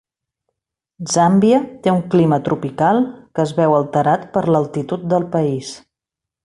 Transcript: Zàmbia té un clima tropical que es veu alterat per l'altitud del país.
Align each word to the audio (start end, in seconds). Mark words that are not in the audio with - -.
Zàmbia 1.15 1.59
té 1.83 1.93
un 1.97 2.01
clima 2.15 2.39
tropical 2.49 3.03
que 3.35 3.47
es 3.47 3.55
veu 3.61 3.77
alterat 3.83 4.27
per 4.39 4.47
l'altitud 4.53 5.09
del 5.15 5.33
país. 5.39 5.77